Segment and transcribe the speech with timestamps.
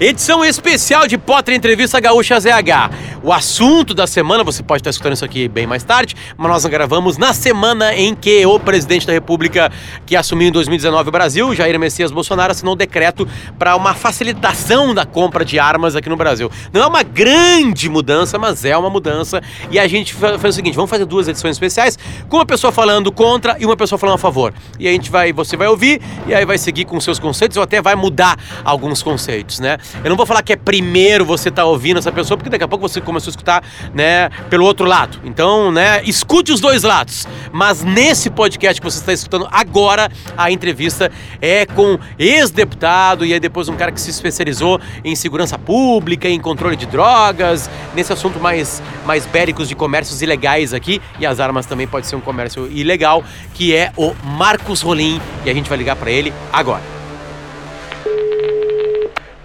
[0.00, 3.18] Edição especial de Potter Entrevista Gaúcha ZH.
[3.20, 6.64] O assunto da semana, você pode estar escutando isso aqui bem mais tarde, mas nós
[6.66, 9.72] gravamos na semana em que o presidente da República,
[10.06, 13.26] que assumiu em 2019 o Brasil, Jair Messias Bolsonaro, assinou um decreto
[13.58, 16.48] para uma facilitação da compra de armas aqui no Brasil.
[16.72, 19.42] Não é uma grande mudança, mas é uma mudança.
[19.68, 23.10] E a gente fez o seguinte: vamos fazer duas edições especiais, com uma pessoa falando
[23.10, 24.54] contra e uma pessoa falando a favor.
[24.78, 27.64] E a gente vai, você vai ouvir, e aí vai seguir com seus conceitos, ou
[27.64, 29.76] até vai mudar alguns conceitos, né?
[30.02, 32.68] Eu não vou falar que é primeiro você tá ouvindo essa pessoa, porque daqui a
[32.68, 35.18] pouco você começou a escutar, né, pelo outro lado.
[35.24, 37.26] Então, né, escute os dois lados.
[37.52, 43.40] Mas nesse podcast que você está escutando agora, a entrevista é com ex-deputado e aí
[43.40, 48.38] depois um cara que se especializou em segurança pública, em controle de drogas, nesse assunto
[48.40, 52.70] mais, mais béricos de comércios ilegais aqui, e as armas também pode ser um comércio
[52.70, 53.22] ilegal,
[53.54, 56.97] que é o Marcos Rolim, e a gente vai ligar para ele agora.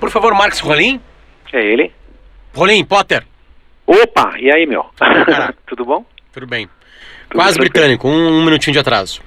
[0.04, 1.00] Por favor, Marcos Rolim.
[1.54, 1.90] É ele.
[2.54, 3.24] Rolim, Potter.
[3.88, 4.86] Opa, e aí, meu?
[5.66, 6.06] Tudo bom?
[6.34, 6.68] Tudo bem.
[7.30, 9.22] Tudo Quase britânico, um, um minutinho de atraso.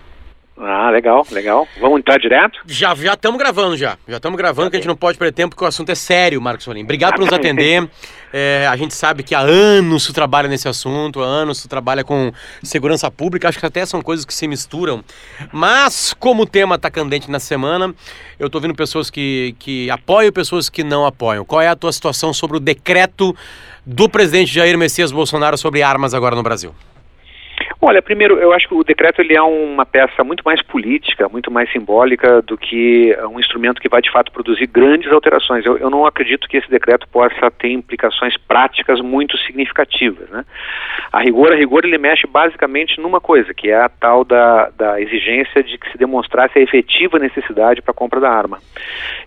[0.58, 1.68] Ah, legal, legal.
[1.78, 2.60] Vamos entrar direto?
[2.66, 3.98] Já já estamos gravando já.
[4.08, 6.40] Já estamos gravando, que a gente não pode perder tempo, porque o assunto é sério,
[6.40, 6.82] Marcos Solim.
[6.82, 7.86] Obrigado por nos atender.
[8.32, 12.02] É, a gente sabe que há anos tu trabalha nesse assunto, há anos tu trabalha
[12.02, 15.04] com segurança pública, acho que até são coisas que se misturam.
[15.52, 17.94] Mas, como o tema está candente na semana,
[18.38, 21.44] eu estou vendo pessoas que, que apoiam e pessoas que não apoiam.
[21.44, 23.36] Qual é a tua situação sobre o decreto
[23.84, 26.74] do presidente Jair Messias Bolsonaro sobre armas agora no Brasil?
[27.88, 31.52] Olha, primeiro, eu acho que o decreto ele é uma peça muito mais política, muito
[31.52, 35.64] mais simbólica do que um instrumento que vai de fato produzir grandes alterações.
[35.64, 40.28] Eu, eu não acredito que esse decreto possa ter implicações práticas muito significativas.
[40.30, 40.44] Né?
[41.12, 45.00] A rigor, a rigor, ele mexe basicamente numa coisa, que é a tal da, da
[45.00, 48.58] exigência de que se demonstrasse a efetiva necessidade para a compra da arma.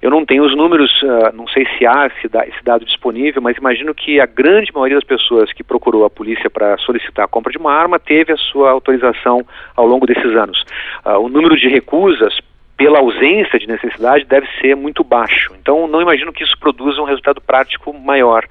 [0.02, 3.56] Eu não tenho os números, uh, não sei se há esse, esse dado disponível, mas
[3.56, 7.54] imagino que a grande maioria das pessoas que procurou a polícia para solicitar a compra
[7.54, 9.46] de uma arma teve a sua autorização
[9.76, 10.64] ao longo desses anos.
[11.06, 12.40] Uh, o número de recusas
[12.80, 15.54] pela ausência de necessidade deve ser muito baixo.
[15.62, 18.48] Então, não imagino que isso produza um resultado prático maior.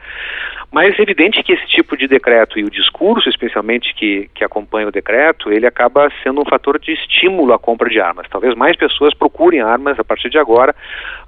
[0.71, 4.87] Mas é evidente que esse tipo de decreto e o discurso, especialmente que, que acompanha
[4.87, 8.27] o decreto, ele acaba sendo um fator de estímulo à compra de armas.
[8.29, 10.75] Talvez mais pessoas procurem armas a partir de agora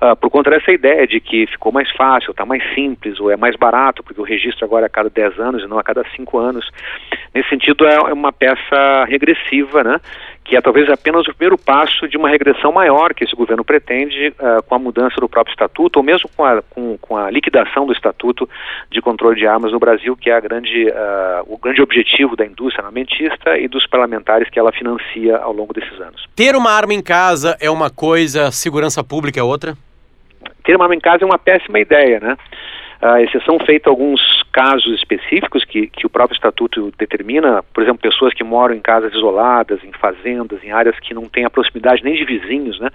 [0.02, 3.36] uh, por conta dessa ideia de que ficou mais fácil, está mais simples ou é
[3.36, 6.04] mais barato, porque o registro agora é a cada 10 anos e não a cada
[6.14, 6.70] 5 anos.
[7.34, 9.98] Nesse sentido, é, é uma peça regressiva, né?
[10.44, 14.28] Que é talvez apenas o primeiro passo de uma regressão maior que esse governo pretende
[14.28, 17.86] uh, com a mudança do próprio estatuto, ou mesmo com a, com, com a liquidação
[17.86, 18.48] do estatuto
[18.90, 22.44] de controle de armas no Brasil, que é a grande, uh, o grande objetivo da
[22.44, 26.26] indústria armamentista e dos parlamentares que ela financia ao longo desses anos.
[26.34, 29.76] Ter uma arma em casa é uma coisa, segurança pública é outra?
[30.64, 32.36] Ter uma arma em casa é uma péssima ideia, né?
[33.02, 34.20] A exceção feita alguns
[34.52, 39.14] casos específicos que, que o próprio estatuto determina, por exemplo, pessoas que moram em casas
[39.14, 42.90] isoladas, em fazendas, em áreas que não têm a proximidade nem de vizinhos, né,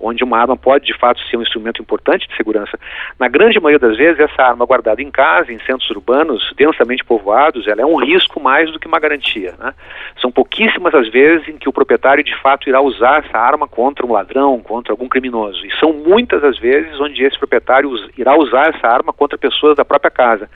[0.00, 2.76] onde uma arma pode de fato ser um instrumento importante de segurança.
[3.20, 7.68] Na grande maioria das vezes, essa arma guardada em casa, em centros urbanos densamente povoados,
[7.68, 9.54] ela é um risco mais do que uma garantia.
[9.58, 9.72] Né?
[10.20, 14.04] São pouquíssimas as vezes em que o proprietário de fato irá usar essa arma contra
[14.04, 15.64] um ladrão, contra algum criminoso.
[15.64, 19.84] E são muitas as vezes onde esse proprietário irá usar essa arma contra pessoas da
[19.84, 20.48] própria casa.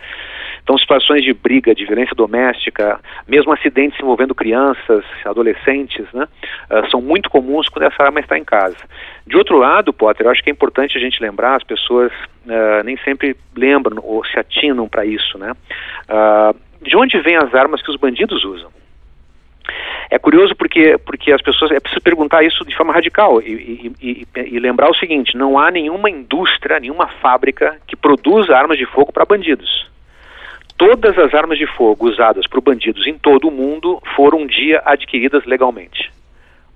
[0.63, 6.25] Então, situações de briga, de violência doméstica, mesmo acidentes envolvendo crianças, adolescentes, né,
[6.71, 8.77] uh, são muito comuns quando essa arma está em casa.
[9.27, 12.13] De outro lado, Potter, eu acho que é importante a gente lembrar, as pessoas
[12.47, 15.53] uh, nem sempre lembram ou se atinam para isso, né?
[16.09, 18.71] Uh, de onde vêm as armas que os bandidos usam?
[20.11, 21.71] É curioso porque, porque as pessoas.
[21.71, 25.59] É preciso perguntar isso de forma radical e, e, e, e, lembrar o seguinte: não
[25.59, 29.89] há nenhuma indústria, nenhuma fábrica que produza armas de fogo para bandidos
[30.79, 34.81] todas as armas de fogo usadas por bandidos em todo o mundo foram um dia
[34.85, 36.11] adquiridas legalmente.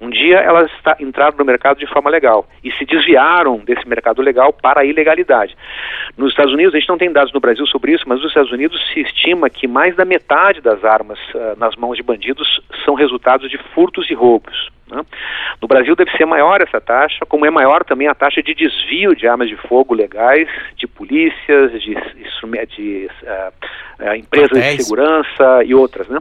[0.02, 0.68] Um dia elas
[0.98, 5.56] entraram no mercado de forma legal e se desviaram desse mercado legal para a ilegalidade.
[6.18, 8.50] Nos Estados Unidos, a gente não tem dados no Brasil sobre isso, mas nos Estados
[8.50, 12.94] Unidos se estima que mais da metade das armas uh, nas mãos de bandidos são
[12.94, 14.70] resultados de furtos e roubos.
[14.92, 15.02] Né?
[15.60, 19.16] No Brasil deve ser maior essa taxa, como é maior também a taxa de desvio
[19.16, 21.96] de armas de fogo legais, de polícias, de,
[22.76, 26.06] de uh, uh, empresas de segurança e outras.
[26.08, 26.18] Né?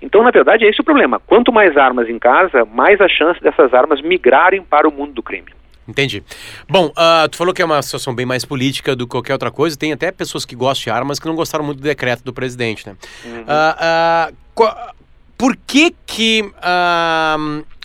[0.00, 1.20] Então, na verdade, é esse o problema.
[1.26, 5.22] Quanto mais armas em casa, mais a chance dessas armas migrarem para o mundo do
[5.22, 5.54] crime.
[5.88, 6.22] Entendi.
[6.68, 9.52] Bom, uh, tu falou que é uma situação bem mais política do que qualquer outra
[9.52, 9.76] coisa.
[9.76, 12.88] Tem até pessoas que gostam de armas que não gostaram muito do decreto do presidente,
[12.88, 12.96] né?
[13.24, 13.42] Uhum.
[13.42, 14.96] Uh, uh,
[15.38, 16.42] por que que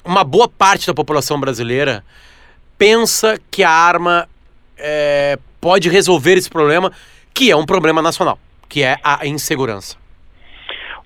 [0.04, 2.04] uma boa parte da população brasileira
[2.78, 4.28] pensa que a arma
[4.78, 6.92] é, pode resolver esse problema,
[7.34, 10.01] que é um problema nacional, que é a insegurança?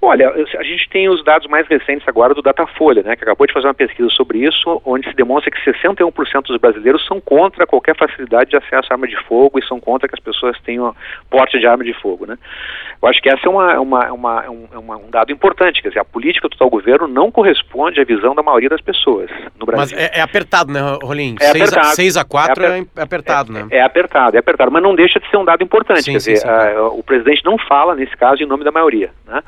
[0.06, 3.54] Olha, a gente tem os dados mais recentes agora do Datafolha, né, que acabou de
[3.54, 7.96] fazer uma pesquisa sobre isso, onde se demonstra que 61% dos brasileiros são contra qualquer
[7.98, 10.96] facilidade de acesso à arma de fogo e são contra que as pessoas tenham
[11.30, 12.38] porte de arma de fogo, né.
[13.02, 16.06] Eu acho que essa é uma, uma, uma, uma, um dado importante, quer dizer, a
[16.06, 19.30] política do tal governo não corresponde à visão da maioria das pessoas
[19.60, 19.98] no Brasil.
[19.98, 21.36] Mas é, é apertado, né, Rolim?
[21.40, 21.88] É 6 apertado.
[21.88, 23.68] A, 6 a 4 é, aper, é apertado, é, né?
[23.72, 26.34] É apertado, é apertado, mas não deixa de ser um dado importante, sim, quer sim,
[26.34, 29.42] dizer, sim, a, o presidente não fala, nesse caso, em nome da maioria, né.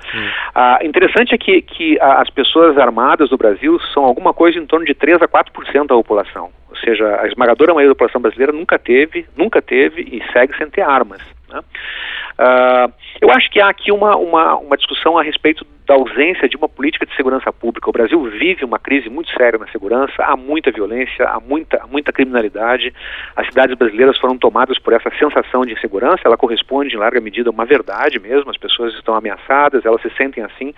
[0.54, 4.86] Ah, interessante é que, que as pessoas armadas do Brasil são alguma coisa em torno
[4.86, 6.50] de 3 a 4% da população.
[6.70, 10.70] Ou seja, a esmagadora maioria da população brasileira nunca teve, nunca teve e segue sem
[10.70, 11.22] ter armas.
[11.50, 11.60] Né?
[11.60, 16.58] Uh, eu acho que há aqui uma, uma, uma discussão a respeito da ausência de
[16.58, 17.90] uma política de segurança pública.
[17.90, 22.12] O Brasil vive uma crise muito séria na segurança, há muita violência, há muita, muita
[22.12, 22.94] criminalidade.
[23.34, 27.50] As cidades brasileiras foram tomadas por essa sensação de insegurança, ela corresponde em larga medida
[27.50, 30.74] a uma verdade mesmo, as pessoas estão ameaçadas, elas se sentem assim,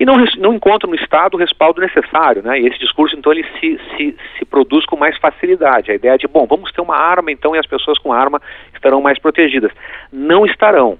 [0.00, 2.42] e não, não encontram no Estado o respaldo necessário.
[2.42, 2.60] Né?
[2.60, 5.92] E esse discurso, então, ele se, se, se produz com mais facilidade.
[5.92, 8.42] A ideia de, bom, vamos ter uma arma, então, e as pessoas com arma
[8.74, 9.70] estarão mais protegidas.
[10.12, 10.98] Não estarão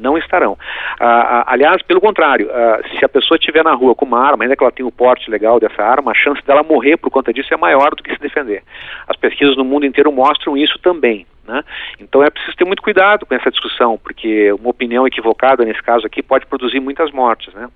[0.00, 0.56] não estarão.
[0.98, 4.44] Ah, ah, aliás, pelo contrário, ah, se a pessoa estiver na rua com uma arma,
[4.44, 7.32] ainda que ela tenha o porte legal dessa arma, a chance dela morrer por conta
[7.32, 8.62] disso é maior do que se defender.
[9.06, 11.26] As pesquisas no mundo inteiro mostram isso também.
[11.46, 11.64] Né?
[11.98, 16.06] Então é preciso ter muito cuidado com essa discussão, porque uma opinião equivocada nesse caso
[16.06, 17.52] aqui pode produzir muitas mortes.
[17.54, 17.68] Né?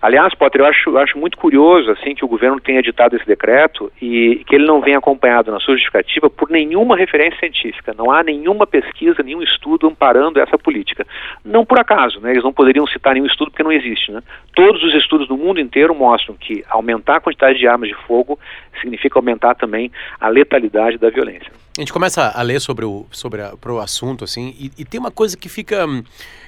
[0.00, 3.26] Aliás, Potter, eu acho, eu acho muito curioso assim que o governo tenha editado esse
[3.26, 7.94] decreto e que ele não venha acompanhado na sua justificativa por nenhuma referência científica.
[7.96, 11.06] Não há nenhuma pesquisa, nenhum estudo amparando essa política.
[11.44, 12.32] Não por acaso, né?
[12.32, 14.10] eles não poderiam citar nenhum estudo porque não existe.
[14.10, 14.22] Né?
[14.54, 18.38] Todos os estudos do mundo inteiro mostram que aumentar a quantidade de armas de fogo
[18.80, 21.52] significa aumentar também a letalidade da violência.
[21.76, 25.00] A gente começa a ler sobre o, sobre a, pro assunto, assim, e, e, tem
[25.00, 25.86] uma coisa que fica.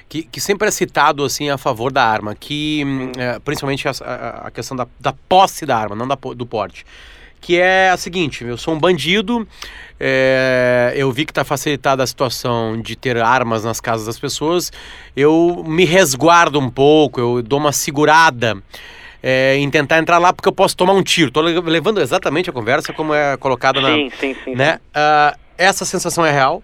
[0.07, 2.83] Que, que sempre é citado, assim, a favor da arma, que.
[3.17, 6.85] É, principalmente a, a, a questão da, da posse da arma, não da, do porte.
[7.41, 9.47] Que é a seguinte: eu sou um bandido,
[9.99, 14.71] é, eu vi que está facilitada a situação de ter armas nas casas das pessoas,
[15.15, 18.61] eu me resguardo um pouco, eu dou uma segurada
[19.27, 21.29] é, em tentar entrar lá porque eu posso tomar um tiro.
[21.29, 24.11] Estou levando exatamente a conversa como é colocada sim, na.
[24.11, 24.55] Sim, sim, sim.
[24.55, 24.79] Né?
[24.95, 26.61] Uh, essa sensação é real?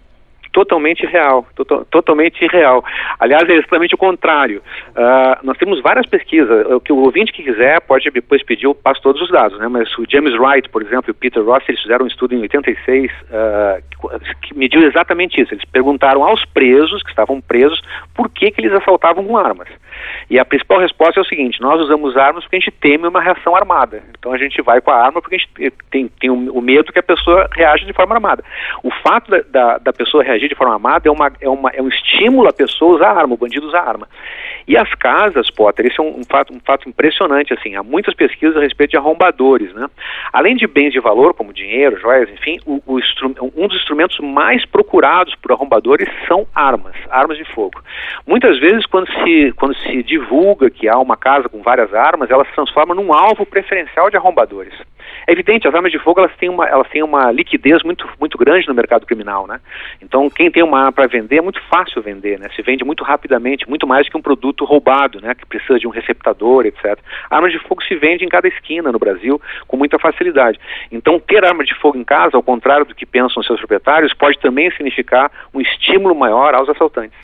[0.52, 2.84] Totalmente real, to totalmente real.
[3.18, 4.62] Aliás, é exatamente o contrário.
[4.90, 6.66] Uh, nós temos várias pesquisas.
[6.66, 9.66] O que o ouvinte que quiser pode depois pedir, eu passo todos os dados, né?
[9.68, 12.40] Mas o James Wright, por exemplo, e o Peter Ross, eles fizeram um estudo em
[12.42, 13.78] 86 uh, ah,
[14.42, 15.54] que mediu exatamente isso.
[15.54, 17.80] Eles perguntaram aos presos, que estavam presos,
[18.14, 19.68] por que, que eles assaltavam com armas.
[20.28, 23.20] E a principal resposta é o seguinte: nós usamos armas porque a gente teme uma
[23.20, 24.02] reação armada.
[24.18, 26.98] Então a gente vai com a arma porque a gente tem, tem o medo que
[26.98, 28.44] a pessoa reaja de forma armada.
[28.82, 31.70] O fato da, da, da pessoa reagir agir de forma armada é, uma, é, uma,
[31.70, 34.08] é um estímulo à pessoa usar arma, o bandido usar arma.
[34.66, 38.14] E as casas, Potter, isso é um, um, fato, um fato impressionante, assim, há muitas
[38.14, 39.86] pesquisas a respeito de arrombadores, né?
[40.32, 43.00] Além de bens de valor, como dinheiro, joias, enfim, o, o
[43.56, 47.82] um dos instrumentos mais procurados por arrombadores são armas, armas de fogo.
[48.26, 52.44] Muitas vezes, quando se, quando se divulga que há uma casa com várias armas, ela
[52.44, 54.74] se transforma num alvo preferencial de arrombadores.
[55.26, 58.36] É evidente, as armas de fogo elas têm uma, elas têm uma liquidez muito, muito
[58.38, 59.60] grande no mercado criminal, né?
[60.00, 62.48] Então, quem tem uma arma para vender é muito fácil vender, né?
[62.54, 65.34] Se vende muito rapidamente, muito mais que um produto roubado, né?
[65.34, 66.98] Que precisa de um receptador, etc.
[67.30, 70.58] Armas de fogo se vende em cada esquina no Brasil com muita facilidade.
[70.90, 74.38] Então, ter arma de fogo em casa, ao contrário do que pensam seus proprietários, pode
[74.40, 77.16] também significar um estímulo maior aos assaltantes.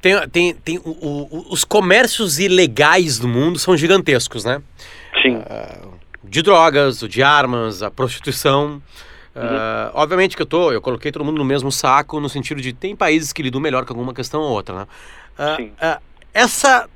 [0.00, 4.60] Tem, tem, tem o, o, os comércios ilegais do mundo são gigantescos, né?
[5.22, 5.36] Sim.
[5.36, 8.82] Uh, de drogas, de armas, a prostituição.
[9.34, 9.42] Uhum.
[9.42, 12.72] Uh, obviamente que eu tô, eu coloquei todo mundo no mesmo saco, no sentido de
[12.72, 14.86] tem países que lidam melhor com alguma questão ou outra, né?
[15.38, 16.02] Uh, uh,
[16.34, 16.88] essa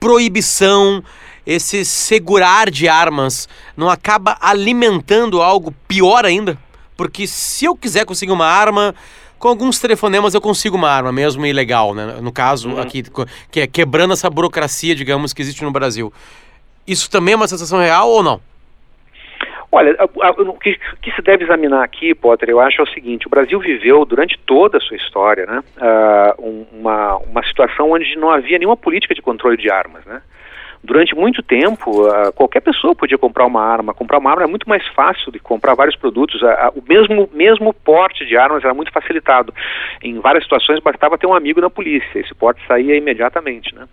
[0.00, 1.02] proibição,
[1.46, 6.58] esse segurar de armas, não acaba alimentando algo pior ainda?
[6.96, 8.94] Porque se eu quiser conseguir uma arma,
[9.38, 12.18] com alguns telefonemas eu consigo uma arma, mesmo ilegal, né?
[12.20, 12.80] No caso uhum.
[12.80, 13.04] aqui,
[13.50, 16.12] que é quebrando essa burocracia, digamos, que existe no Brasil.
[16.86, 18.40] Isso também é uma sensação real ou não?
[19.74, 22.94] Olha, a, a, o que, que, se deve examinar aqui, Potter, eu acho é o
[22.94, 28.16] seguinte: o Brasil viveu durante toda a sua história, né, uh, uma, uma situação onde
[28.16, 30.22] não havia nenhuma política de controle de armas, né.
[30.84, 32.02] Durante muito tempo,
[32.34, 33.94] qualquer pessoa podia comprar uma arma.
[33.94, 36.42] Comprar uma arma é muito mais fácil do que comprar vários produtos.
[36.74, 39.52] O mesmo, mesmo porte de armas era muito facilitado.
[40.02, 42.18] Em várias situações bastava ter um amigo na polícia.
[42.18, 43.74] Esse porte saía imediatamente.
[43.74, 43.86] Né?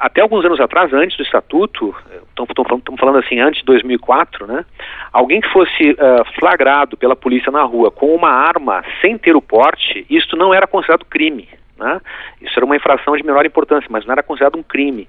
[0.00, 1.94] até alguns anos atrás, antes do estatuto,
[2.28, 4.64] estamos falando assim, antes de 2004, né?
[5.12, 5.96] alguém que fosse
[6.38, 10.66] flagrado pela polícia na rua com uma arma sem ter o porte, isto não era
[10.66, 11.48] considerado crime.
[11.78, 12.00] Né?
[12.40, 15.08] Isso era uma infração de menor importância, mas não era considerado um crime.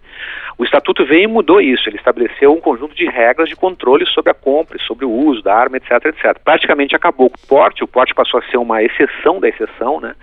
[0.58, 1.88] O Estatuto veio e mudou isso.
[1.88, 5.56] Ele estabeleceu um conjunto de regras de controle sobre a compra, sobre o uso da
[5.56, 6.38] arma, etc, etc.
[6.44, 7.84] Praticamente acabou com o porte.
[7.84, 10.14] O porte passou a ser uma exceção da exceção, né?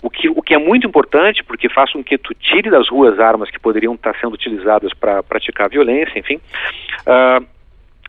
[0.00, 3.18] O que, o que é muito importante, porque faz com que tu tire das ruas
[3.18, 6.40] armas que poderiam estar sendo utilizadas para praticar violência, enfim.
[7.00, 7.57] Uh,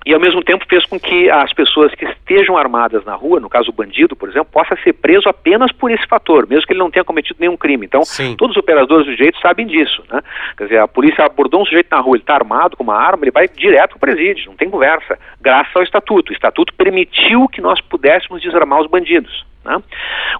[0.09, 3.47] e ao mesmo tempo fez com que as pessoas que estejam armadas na rua, no
[3.47, 6.79] caso o bandido, por exemplo, possa ser preso apenas por esse fator, mesmo que ele
[6.79, 7.85] não tenha cometido nenhum crime.
[7.85, 8.35] Então, Sim.
[8.35, 10.19] todos os operadores do direito sabem disso, né?
[10.57, 13.23] Quer dizer, a polícia abordou um sujeito na rua, ele está armado com uma arma,
[13.23, 16.31] ele vai direto para o presídio, não tem conversa, graças ao estatuto.
[16.31, 19.45] O estatuto permitiu que nós pudéssemos desarmar os bandidos.
[19.63, 19.81] Né?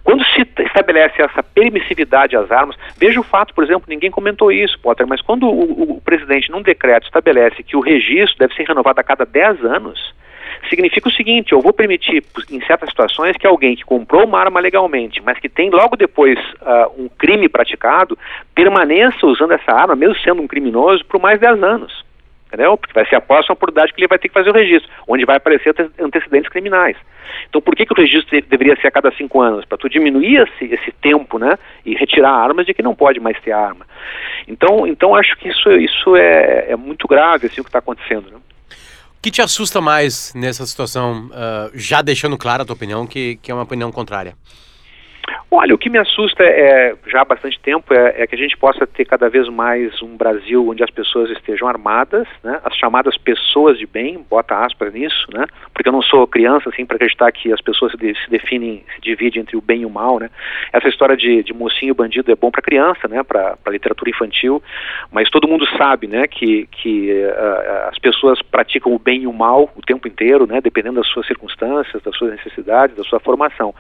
[0.04, 4.80] Quando se estabelece essa permissividade às armas, veja o fato, por exemplo, ninguém comentou isso,
[4.80, 9.00] Potter, mas quando o, o presidente, num decreto, estabelece que o registro deve ser renovado
[9.00, 10.14] a cada 10 anos,
[10.70, 14.60] significa o seguinte: eu vou permitir, em certas situações, que alguém que comprou uma arma
[14.60, 18.18] legalmente, mas que tem logo depois uh, um crime praticado,
[18.56, 22.09] permaneça usando essa arma, mesmo sendo um criminoso, por mais 10 anos
[22.50, 22.76] entendeu?
[22.76, 25.24] Porque vai ser a próxima oportunidade que ele vai ter que fazer o registro, onde
[25.24, 26.98] vai aparecer antecedentes criminais.
[27.48, 29.66] Então, por que, que o registro deveria ser a cada cinco anos?
[29.66, 33.40] Para tu diminuir esse, esse tempo, né, e retirar armas de que não pode mais
[33.42, 33.86] ter arma.
[34.48, 38.32] Então, então acho que isso, isso é, é muito grave, assim, o que está acontecendo,
[38.32, 38.38] né?
[38.38, 43.36] O que te assusta mais nessa situação, uh, já deixando clara a tua opinião, que,
[43.44, 44.34] que é uma opinião contrária?
[45.52, 48.56] Olha, o que me assusta é, já há bastante tempo é, é, que a gente
[48.56, 52.62] possa ter cada vez mais um Brasil onde as pessoas estejam armadas, né?
[52.64, 55.48] As chamadas pessoas de bem, bota aspas nisso, né?
[55.74, 58.84] Porque eu não sou criança assim para acreditar que as pessoas se, de, se, definem,
[58.94, 60.30] se dividem entre o bem e o mal, né?
[60.72, 63.24] Essa história de, de mocinho bandido é bom para criança, né?
[63.24, 64.62] Para literatura infantil,
[65.12, 66.28] mas todo mundo sabe, né?
[66.28, 70.62] Que que uh, as pessoas praticam o bem e o mal o tempo inteiro, né?
[70.62, 73.74] Dependendo das suas circunstâncias, das suas necessidades, da sua formação.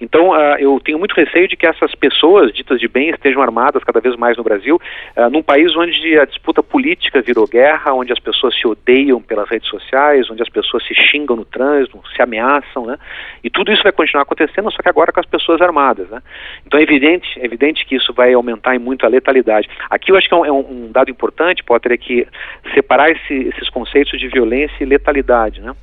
[0.00, 3.82] Então, uh, eu tenho muito receio de que essas pessoas ditas de bem estejam armadas
[3.84, 4.80] cada vez mais no Brasil,
[5.16, 9.48] uh, num país onde a disputa política virou guerra, onde as pessoas se odeiam pelas
[9.48, 12.96] redes sociais, onde as pessoas se xingam no trânsito, se ameaçam, né?
[13.42, 16.22] E tudo isso vai continuar acontecendo, só que agora com as pessoas armadas, né?
[16.66, 19.68] Então é evidente, é evidente que isso vai aumentar em muito a letalidade.
[19.90, 22.26] Aqui eu acho que é um, é um dado importante, Potter, é que
[22.74, 25.74] separar esse, esses conceitos de violência e letalidade, né?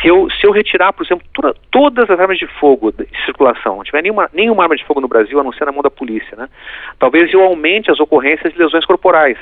[0.00, 3.76] Se eu, se eu retirar, por exemplo, toda, todas as armas de fogo de circulação,
[3.76, 5.90] não tiver nenhuma, nenhuma arma de fogo no Brasil, a não ser na mão da
[5.90, 6.48] polícia, né?
[6.98, 9.38] Talvez eu aumente as ocorrências de lesões corporais.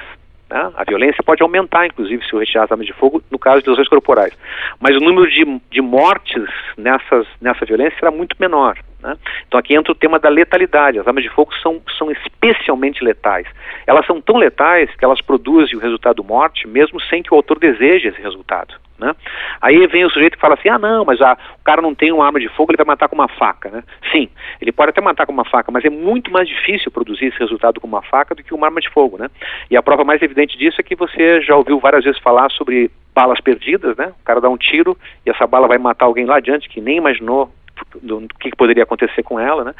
[0.50, 0.72] Né?
[0.76, 3.68] A violência pode aumentar, inclusive, se eu retirar as armas de fogo, no caso de
[3.68, 4.32] lesões corporais.
[4.80, 8.78] Mas o número de, de mortes nessas, nessa violência será muito menor.
[9.02, 9.16] Né?
[9.46, 10.98] Então aqui entra o tema da letalidade.
[10.98, 13.46] As armas de fogo são, são especialmente letais.
[13.86, 17.58] Elas são tão letais que elas produzem o resultado morte, mesmo sem que o autor
[17.58, 18.74] deseje esse resultado.
[18.98, 19.14] Né?
[19.60, 22.10] Aí vem o sujeito que fala assim: ah, não, mas a, o cara não tem
[22.10, 23.70] uma arma de fogo, ele vai matar com uma faca.
[23.70, 23.84] Né?
[24.10, 24.28] Sim,
[24.60, 27.80] ele pode até matar com uma faca, mas é muito mais difícil produzir esse resultado
[27.80, 29.16] com uma faca do que uma arma de fogo.
[29.16, 29.28] Né?
[29.70, 32.90] E a prova mais evidente disso é que você já ouviu várias vezes falar sobre
[33.14, 34.12] balas perdidas, né?
[34.20, 36.98] O cara dá um tiro e essa bala vai matar alguém lá adiante que nem
[36.98, 37.52] imaginou
[38.02, 39.74] do, do que poderia acontecer com ela, né?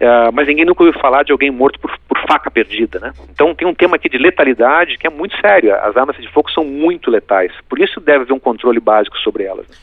[0.00, 3.12] Uh, mas ninguém nunca ouviu falar de alguém morto por, por, faca perdida, né?
[3.30, 5.74] Então tem um tema aqui de letalidade que é muito sério.
[5.74, 9.44] As armas de fogo são muito letais, por isso deve haver um controle básico sobre
[9.44, 9.66] elas.
[9.68, 9.74] Né?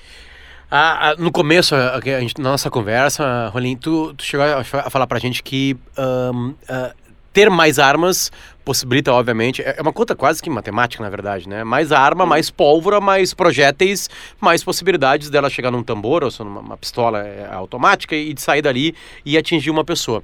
[0.69, 5.07] Ah, no começo, a, gente, na nossa conversa, Rolim, tu, tu, chegou a, a falar
[5.07, 7.06] pra gente que um, uh,
[7.37, 8.31] ter mais armas
[8.65, 11.63] possibilita, obviamente, é, é uma conta quase que matemática, na verdade, né?
[11.63, 12.29] Mais arma, uhum.
[12.31, 14.09] mais pólvora, mais projéteis,
[14.41, 18.95] mais possibilidades dela chegar num tambor ou numa pistola é, automática e de sair dali
[19.23, 20.23] e atingir uma pessoa.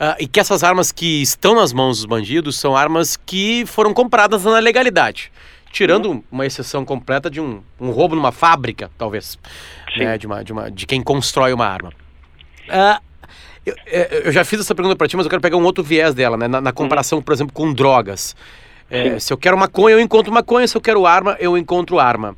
[0.00, 3.92] Uh, e que essas armas que estão nas mãos dos bandidos são armas que foram
[3.92, 5.30] compradas na legalidade.
[5.70, 6.22] Tirando uhum.
[6.32, 9.38] uma exceção completa de um, um roubo numa fábrica, talvez,
[9.94, 10.16] né?
[10.16, 11.92] de, uma, de, uma, de quem constrói uma arma.
[12.66, 13.05] Uh,
[13.66, 15.82] eu, é, eu, já fiz essa pergunta para ti, mas eu quero pegar um outro
[15.82, 16.46] viés dela, né?
[16.46, 18.36] Na, na comparação, por exemplo, com drogas.
[18.88, 20.68] É, se eu quero maconha, eu encontro maconha.
[20.68, 22.36] Se eu quero arma, eu encontro arma.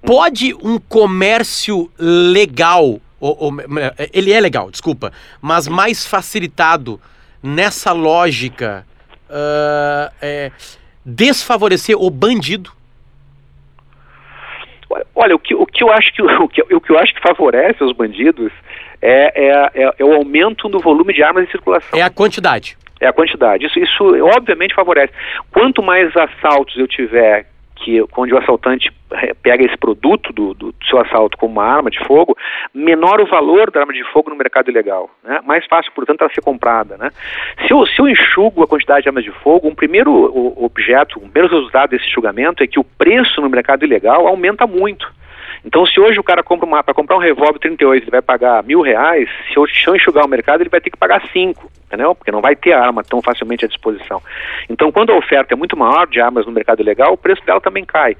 [0.00, 3.52] Pode um comércio legal, ou, ou,
[4.12, 7.00] ele é legal, desculpa, mas mais facilitado
[7.42, 8.86] nessa lógica,
[9.30, 10.52] uh, é,
[11.04, 12.70] desfavorecer o bandido?
[15.14, 17.20] Olha, o que, o que eu acho que o que, o que eu acho que
[17.20, 18.52] favorece os bandidos
[19.04, 21.98] é, é, é, é, o aumento no volume de armas em circulação.
[21.98, 22.74] É a quantidade.
[22.98, 23.66] É a quantidade.
[23.66, 25.12] Isso, isso obviamente favorece.
[25.52, 27.46] Quanto mais assaltos eu tiver
[27.76, 28.90] que onde o assaltante
[29.42, 32.34] pega esse produto do, do, seu assalto como uma arma de fogo,
[32.72, 35.10] menor o valor da arma de fogo no mercado ilegal.
[35.22, 35.40] Né?
[35.44, 36.96] Mais fácil, portanto, ela ser comprada.
[36.96, 37.10] Né?
[37.66, 40.10] Se, eu, se eu enxugo a quantidade de armas de fogo, um primeiro
[40.64, 45.12] objeto, um primeiro resultado desse enxugamento é que o preço no mercado ilegal aumenta muito.
[45.64, 48.62] Então, se hoje o cara compra uma, para comprar um revólver 38, ele vai pagar
[48.62, 52.14] mil reais, se eu, enxugar o mercado, ele vai ter que pagar cinco, entendeu?
[52.14, 54.22] Porque não vai ter arma tão facilmente à disposição.
[54.68, 57.62] Então, quando a oferta é muito maior de armas no mercado legal, o preço dela
[57.62, 58.14] também cai.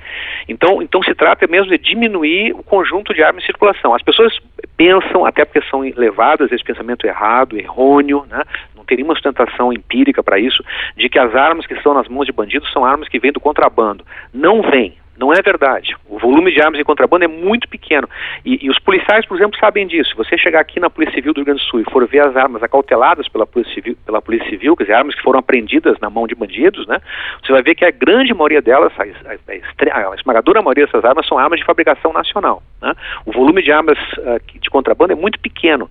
[0.49, 3.95] Então, então se trata mesmo de diminuir o conjunto de armas em circulação.
[3.95, 4.39] As pessoas
[4.77, 8.43] pensam, até porque são levadas a esse pensamento errado, errôneo, né?
[8.75, 10.65] não tem nenhuma sustentação empírica para isso,
[10.97, 13.41] de que as armas que estão nas mãos de bandidos são armas que vêm do
[13.41, 14.05] contrabando.
[14.33, 14.97] Não vêm.
[15.17, 15.95] Não é verdade.
[16.09, 18.09] O volume de armas em contrabando é muito pequeno.
[18.45, 20.11] E, e, os policiais, por exemplo, sabem disso.
[20.11, 22.21] Se você chegar aqui na Polícia Civil do Rio Grande do Sul e for ver
[22.21, 25.99] as armas acauteladas pela Polícia Civil, pela Polícia Civil quer dizer, armas que foram apreendidas
[26.01, 27.01] na mão de bandidos, né?
[27.43, 31.27] Você vai ver que a grande maioria delas, a, a, a esmagadora maioria dessas armas,
[31.27, 32.63] são armas de fabricação nacional.
[32.83, 32.93] Né?
[33.25, 35.89] O volume de armas uh, de contrabando é muito pequeno.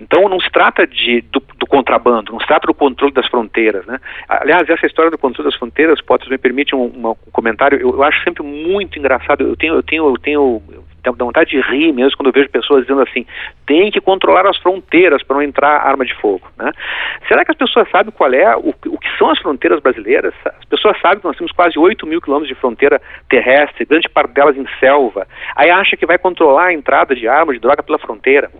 [0.00, 3.84] Então não se trata de, do, do, contrabando, não se trata do controle das fronteiras.
[3.86, 3.98] Né?
[4.28, 8.02] Aliás, essa história do controle das fronteiras, pode me permite um, um comentário, eu, eu
[8.02, 8.59] acho sempre muito
[8.98, 9.42] engraçado.
[9.42, 10.62] Eu tenho, eu tenho, eu tenho,
[11.02, 13.26] dá vontade de rir mesmo quando eu vejo pessoas dizendo assim:
[13.66, 16.46] tem que controlar as fronteiras para não entrar arma de fogo.
[16.58, 16.72] Né?
[17.28, 20.34] Será que as pessoas sabem qual é o, o que são as fronteiras brasileiras?
[20.44, 24.32] As pessoas sabem que nós temos quase 8 mil quilômetros de fronteira terrestre, grande parte
[24.32, 25.26] delas em selva.
[25.56, 28.50] Aí acha que vai controlar a entrada de arma, de droga pela fronteira.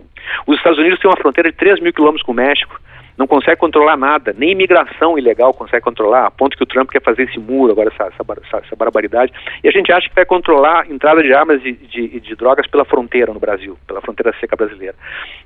[0.47, 2.79] Os Estados Unidos têm uma fronteira de 3 mil quilômetros com o México
[3.17, 7.01] não consegue controlar nada, nem imigração ilegal consegue controlar, a ponto que o Trump quer
[7.01, 9.31] fazer esse muro, agora essa, essa, essa barbaridade,
[9.63, 12.67] e a gente acha que vai controlar a entrada de armas e de, de, drogas
[12.67, 14.95] pela fronteira no Brasil, pela fronteira seca brasileira.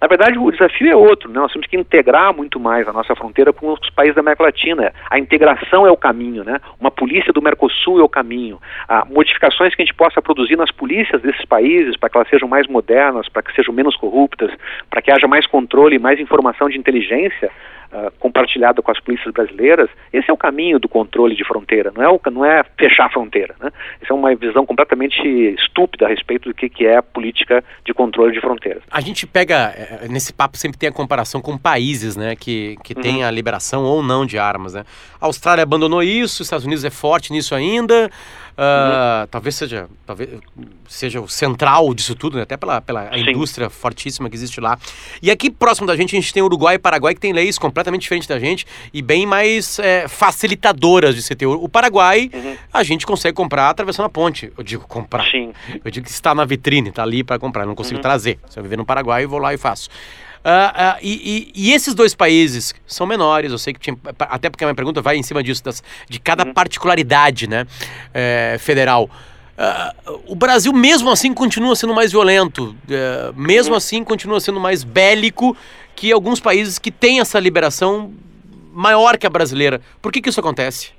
[0.02, 1.40] Na verdade, o desafio é outro, né?
[1.40, 4.94] nós temos que integrar muito mais a nossa fronteira com os países da América Latina,
[5.10, 6.60] a integração é o caminho, né?
[6.80, 10.72] uma polícia do Mercosul é o caminho, a modificações que a gente possa produzir nas
[10.72, 14.52] polícias desses países para que elas sejam mais modernas, para que sejam menos corruptas,
[14.90, 17.52] para que haja mais controle mais informação de inteligência,
[17.96, 22.04] uh, compartilhado com as polícias brasileiras, esse é o caminho do controle de fronteira, não
[22.04, 23.56] é, o, não é fechar a fronteira.
[23.60, 23.72] Né?
[24.02, 25.22] Essa é uma visão completamente
[25.60, 28.84] estúpida a respeito do que, que é a política de controle de fronteiras.
[28.92, 32.94] A gente pega, eh, nesse papo sempre tem a comparação com países né, que, que
[32.94, 33.02] uhum.
[33.02, 34.74] têm a liberação ou não de armas.
[34.74, 34.84] Né?
[35.20, 38.10] A Austrália abandonou isso, os Estados Unidos é forte nisso ainda.
[38.56, 40.30] Uh, talvez seja talvez
[40.88, 42.44] seja o central disso tudo, né?
[42.44, 44.80] até pela, pela indústria fortíssima que existe lá.
[45.22, 48.04] E aqui próximo da gente a gente tem Uruguai e Paraguai que tem leis completamente
[48.04, 51.46] diferentes da gente e bem mais é, facilitadoras de se ter.
[51.46, 52.56] O Paraguai uhum.
[52.72, 54.50] a gente consegue comprar atravessando a ponte.
[54.58, 55.26] Eu digo comprar.
[55.30, 55.52] Sim.
[55.84, 57.64] Eu digo que está na vitrine, está ali para comprar.
[57.64, 58.04] Eu não consigo uhum.
[58.04, 58.40] trazer.
[58.50, 59.90] Se eu viver no Paraguai, eu vou lá e faço.
[60.46, 64.48] Uh, uh, e, e, e, esses dois países são menores, eu sei que tinha, até
[64.48, 66.54] porque a minha pergunta vai em cima disso, das, de cada uhum.
[66.54, 67.66] particularidade né,
[68.14, 69.10] é, federal.
[69.58, 72.76] Uh, o Brasil, mesmo assim, continua sendo mais violento,
[73.36, 73.78] mesmo uhum.
[73.78, 75.58] assim, continua sendo mais bélico
[75.96, 78.14] que alguns países que têm essa liberação
[78.72, 79.82] maior que a brasileira.
[80.00, 80.92] Por que, que isso acontece?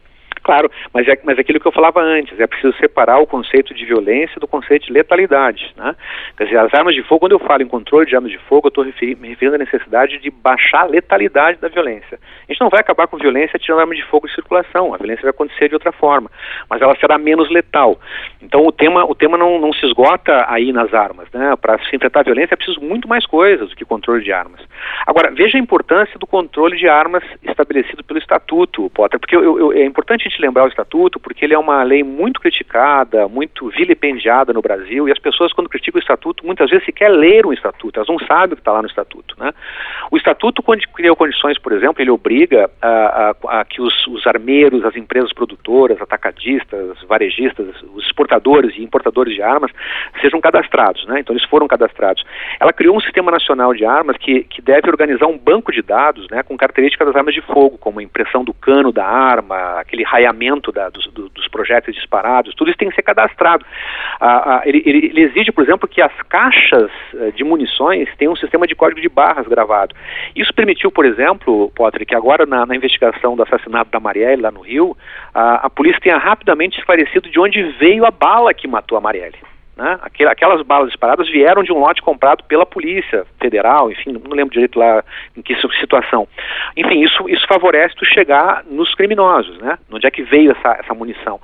[0.47, 3.75] Claro, mas é, mas é aquilo que eu falava antes, é preciso separar o conceito
[3.75, 5.75] de violência do conceito de letalidade.
[5.77, 5.93] Né?
[6.37, 8.67] Quer dizer, as armas de fogo, quando eu falo em controle de armas de fogo,
[8.67, 12.17] eu estou referi me referindo à necessidade de baixar a letalidade da violência.
[12.49, 15.23] A gente não vai acabar com violência tirando armas de fogo de circulação, a violência
[15.23, 16.31] vai acontecer de outra forma,
[16.71, 17.99] mas ela será menos letal.
[18.41, 21.29] Então o tema, o tema não, não se esgota aí nas armas.
[21.33, 21.57] Né?
[21.57, 24.61] Para se enfrentar a violência é preciso muito mais coisas do que controle de armas.
[25.09, 29.73] Agora, veja a importância do controle de armas estabelecido pelo Estatuto, Potter, porque eu, eu,
[29.73, 33.69] é importante a gente lembrar o Estatuto, porque ele é uma lei muito criticada, muito
[33.69, 37.53] vilipendiada no Brasil, e as pessoas, quando criticam o Estatuto, muitas vezes sequer leram o
[37.53, 39.37] Estatuto, elas não sabem o que está lá no Estatuto.
[39.39, 39.53] Né?
[40.11, 44.27] O Estatuto, quando criou condições, por exemplo, ele obriga a, a, a que os, os,
[44.27, 49.71] armeiros, as empresas produtoras, atacadistas, varejistas, os exportadores e importadores de armas
[50.21, 51.21] sejam cadastrados, né?
[51.21, 52.25] então eles foram cadastrados.
[52.61, 56.27] Ela criou um sistema nacional de armas que, que deve organizar um banco de dados
[56.31, 60.05] né, com características das armas de fogo, como a impressão do cano da arma, aquele
[60.27, 63.65] raiamento da, dos, do, dos projéteis disparados, tudo isso tem que ser cadastrado.
[64.21, 68.33] Ah, ah, ele, ele, ele, exige, por exemplo, que as caixas eh, de munições tenham
[68.33, 69.95] um sistema de código de barras gravado.
[70.35, 74.51] Isso permitiu, por exemplo, Potter, que agora na, na investigação do assassinato da Marielle lá
[74.51, 74.97] no Rio,
[75.35, 79.56] a, a polícia tenha rapidamente esclarecido de onde veio a bala que matou a Marielle.
[79.77, 79.99] Né?
[80.03, 84.79] Aquelas balas disparadas vieram de um lote comprado pela Polícia Federal, enfim, não lembro direito
[84.79, 85.05] lá
[85.37, 86.27] em que situação.
[86.75, 89.79] Enfim, isso, isso favorece tu chegar nos criminosos, né?
[89.93, 91.39] Onde é que veio essa, essa munição.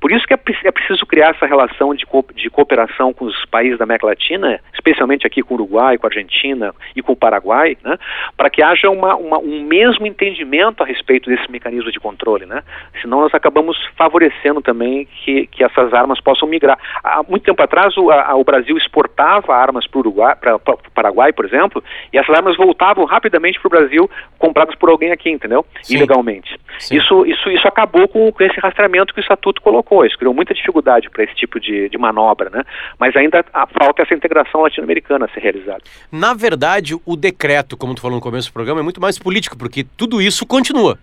[0.00, 3.44] Por isso que é, é preciso criar essa relação de, co de cooperação com os
[3.46, 7.16] países da América Latina, especialmente aqui com o Uruguai, com a Argentina e com o
[7.16, 7.96] Paraguai, né?
[8.36, 12.64] Para que haja uma, uma, um mesmo entendimento a respeito desse mecanismo de controle, né?
[13.00, 16.78] Senão nós acabamos favorecendo também que, que essas armas possam migrar.
[17.04, 21.44] Há muito tempo atrás atrás o, a, o Brasil exportava armas para o Paraguai, por
[21.44, 25.64] exemplo, e essas armas voltavam rapidamente para o Brasil, compradas por alguém aqui, entendeu?
[25.82, 25.96] Sim.
[25.96, 26.58] Ilegalmente.
[26.78, 26.96] Sim.
[26.96, 30.04] Isso, isso, isso acabou com, com, esse rastreamento que o Estatuto colocou.
[30.06, 32.62] Isso criou muita dificuldade para esse tipo de, de manobra, né?
[32.98, 33.44] Mas ainda
[33.78, 35.82] falta essa integração latino-americana a ser realizada.
[36.10, 39.56] Na verdade, o decreto, como tu falou no começo do programa, é muito mais político,
[39.58, 40.98] porque tudo isso continua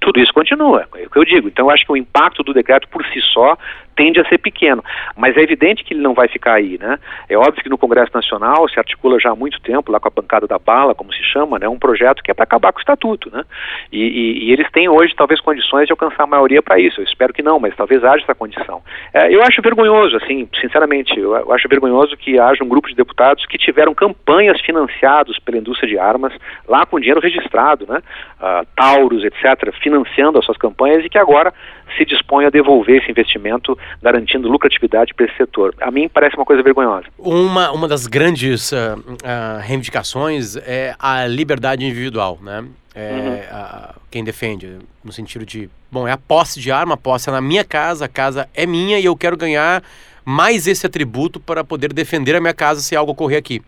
[0.00, 1.48] tudo isso continua, é o que eu digo.
[1.48, 3.58] Então, eu acho que o impacto do decreto por si só
[3.98, 4.82] tende a ser pequeno.
[5.16, 6.98] Mas é evidente que ele não vai ficar aí, né?
[7.28, 10.12] É óbvio que no Congresso Nacional se articula já há muito tempo, lá com a
[10.12, 11.68] bancada da bala, como se chama, né?
[11.68, 13.42] Um projeto que é para acabar com o estatuto, né?
[13.90, 17.00] E, e, e, eles têm hoje talvez condições de alcançar a maioria para isso.
[17.00, 18.80] Eu espero que não, mas talvez haja essa condição.
[19.12, 23.44] É, eu acho vergonhoso, assim, sinceramente, eu, acho vergonhoso que haja um grupo de deputados
[23.46, 26.32] que tiveram campanhas financiados pela indústria de armas
[26.68, 28.00] lá com dinheiro registrado, né?
[28.40, 31.52] Uh, Taurus, etc., financiando as suas campanhas e que agora
[31.96, 35.74] se dispõe a devolver esse investimento, garantindo lucratividade para esse setor.
[35.80, 37.06] A mim parece uma coisa vergonhosa.
[37.18, 42.64] Uma, uma das grandes uh, uh, reivindicações é a liberdade individual, né?
[42.94, 43.56] É, uhum.
[43.56, 47.32] a, quem defende, no sentido de, bom, é a posse de arma, a posse é
[47.32, 49.84] na minha casa, a casa é minha e eu quero ganhar
[50.24, 53.62] mais esse atributo para poder defender a minha casa se algo ocorrer aqui.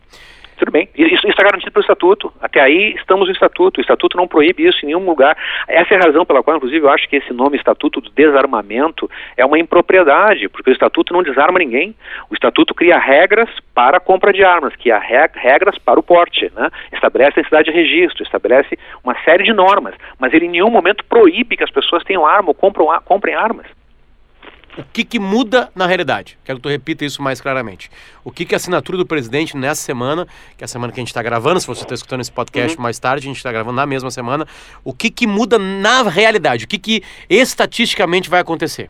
[0.61, 0.87] Tudo bem.
[0.95, 2.31] Isso está garantido pelo Estatuto.
[2.39, 3.79] Até aí estamos no Estatuto.
[3.79, 5.35] O Estatuto não proíbe isso em nenhum lugar.
[5.67, 9.09] Essa é a razão pela qual, inclusive, eu acho que esse nome Estatuto do Desarmamento
[9.35, 11.95] é uma impropriedade, porque o Estatuto não desarma ninguém.
[12.29, 16.51] O Estatuto cria regras para a compra de armas, que há regras para o porte,
[16.55, 16.69] né?
[16.93, 21.03] estabelece a necessidade de registro, estabelece uma série de normas, mas ele em nenhum momento
[21.05, 23.65] proíbe que as pessoas tenham arma ou comprem armas
[24.77, 26.37] o que, que muda na realidade?
[26.43, 27.91] Quero que tu repita isso mais claramente.
[28.23, 30.25] O que, que a assinatura do presidente nessa semana,
[30.57, 32.77] que é a semana que a gente está gravando, se você está escutando esse podcast
[32.77, 32.83] uhum.
[32.83, 34.47] mais tarde, a gente está gravando na mesma semana,
[34.83, 36.65] o que, que muda na realidade?
[36.65, 38.89] O que, que estatisticamente vai acontecer?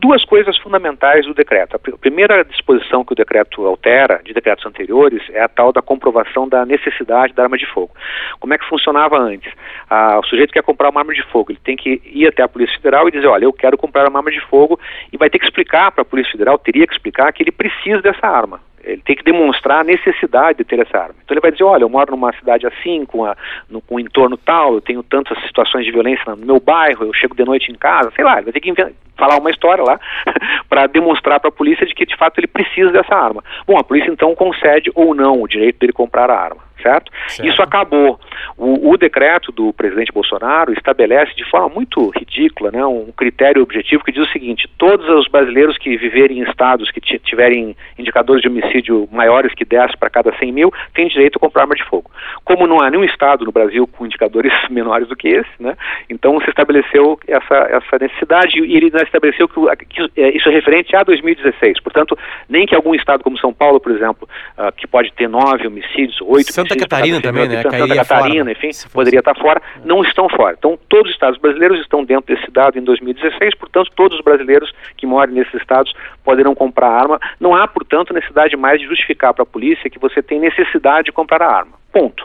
[0.00, 1.76] Duas coisas fundamentais do decreto.
[1.76, 6.48] A primeira disposição que o decreto altera, de decretos anteriores, é a tal da comprovação
[6.48, 7.94] da necessidade da arma de fogo.
[8.38, 9.52] Como é que funcionava antes?
[9.90, 12.48] Ah, o sujeito quer comprar uma arma de fogo, ele tem que ir até a
[12.48, 14.80] Polícia Federal e dizer, olha, eu quero comprar uma arma de fogo,
[15.12, 18.00] e vai ter que explicar para a Polícia Federal, teria que explicar que ele precisa
[18.00, 21.14] dessa arma ele tem que demonstrar a necessidade de ter essa arma.
[21.24, 23.36] Então ele vai dizer, olha, eu moro numa cidade assim, com, a,
[23.68, 27.14] no, com um entorno tal, eu tenho tantas situações de violência no meu bairro, eu
[27.14, 28.72] chego de noite em casa, sei lá, ele vai ter que
[29.16, 30.00] falar uma história lá
[30.68, 33.44] para demonstrar para a polícia de que de fato ele precisa dessa arma.
[33.66, 37.12] Bom, a polícia então concede ou não o direito dele comprar a arma certo?
[37.28, 37.46] certo.
[37.46, 38.18] Isso acabou.
[38.56, 44.04] O, o, decreto do presidente Bolsonaro estabelece de forma muito ridícula né, um critério objetivo
[44.04, 48.48] que diz o seguinte: todos os brasileiros que viverem em estados que tiverem indicadores de
[48.48, 52.10] homicídio maiores que 10 para cada 100 mil têm direito a comprar arma de fogo.
[52.44, 55.76] Como não há nenhum estado no Brasil com indicadores menores do que esse, né,
[56.08, 60.94] então se estabeleceu essa, essa necessidade e ele estabeleceu que, que, é, isso é referente
[60.94, 61.80] a 2016.
[61.80, 65.66] Portanto, nem que algum estado como São Paulo, por exemplo, uh, que pode ter nove
[65.66, 67.62] homicídios, oito Santa Catarina também, né?
[67.62, 70.56] Santa Catarina, fora, enfim, poderia estar fora, não estão fora.
[70.58, 74.72] Então, todos os estados brasileiros estão dentro desse dado em 2016, portanto, todos os brasileiros
[74.96, 75.92] que moram nesses estados
[76.30, 77.18] poderão comprar arma.
[77.40, 81.12] Não há, portanto, necessidade mais de justificar para a polícia que você tem necessidade de
[81.12, 81.80] comprar a arma.
[81.92, 82.24] Ponto.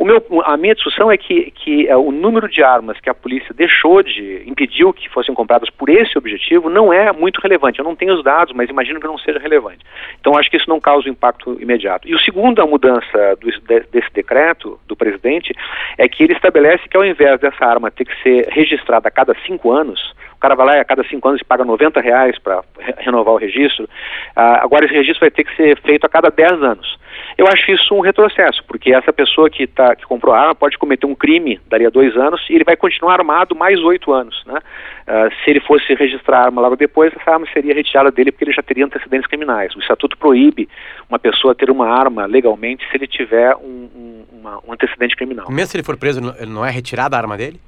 [0.00, 3.14] O meu, a minha discussão é que, que é, o número de armas que a
[3.14, 7.78] polícia deixou de, impediu que fossem compradas por esse objetivo não é muito relevante.
[7.78, 9.84] Eu não tenho os dados, mas imagino que não seja relevante.
[10.18, 12.08] Então acho que isso não causa um impacto imediato.
[12.08, 13.48] E o segundo, a mudança do,
[13.92, 15.54] desse decreto do presidente
[15.96, 19.36] é que ele estabelece que ao invés dessa arma ter que ser registrada a cada
[19.46, 22.94] cinco anos, cara vai lá e a cada cinco anos paga 90 reais para re
[22.98, 26.62] renovar o registro, uh, agora esse registro vai ter que ser feito a cada 10
[26.62, 26.98] anos.
[27.36, 30.78] Eu acho isso um retrocesso, porque essa pessoa que, tá, que comprou a arma pode
[30.78, 34.42] cometer um crime, daria dois anos, e ele vai continuar armado mais oito anos.
[34.46, 34.54] Né?
[34.54, 38.44] Uh, se ele fosse registrar a arma logo depois, essa arma seria retirada dele porque
[38.44, 39.74] ele já teria antecedentes criminais.
[39.74, 40.68] O Estatuto proíbe
[41.08, 45.46] uma pessoa ter uma arma legalmente se ele tiver um, um, uma, um antecedente criminal.
[45.50, 47.60] Mesmo se ele for preso, não é retirada a arma dele?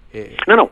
[0.47, 0.71] Não, não.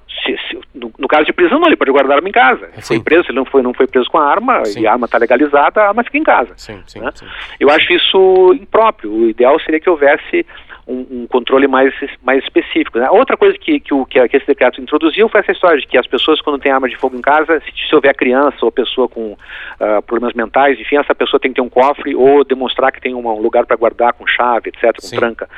[0.87, 2.68] No, no, caso de prisão, não, ele pode guardar arma em casa.
[2.77, 4.81] Se foi preso, se ele não foi, não foi preso com a arma sim.
[4.81, 6.53] e a arma está legalizada, a arma fica em casa.
[6.57, 7.11] Sim, sim, né?
[7.14, 7.27] sim,
[7.59, 9.12] Eu acho isso impróprio.
[9.12, 10.46] O ideal seria que houvesse
[10.87, 12.99] um, um controle mais, mais específico.
[12.99, 13.11] Né?
[13.11, 16.07] Outra coisa que, que, o, que, esse decreto introduziu foi essa história de que as
[16.07, 19.33] pessoas, quando têm arma de fogo em casa, se, se houver criança ou pessoa com
[19.33, 23.14] uh, problemas mentais, enfim, essa pessoa tem que ter um cofre ou demonstrar que tem
[23.14, 25.16] uma, um lugar para guardar com chave, etc., com Sim.
[25.16, 25.49] tranca.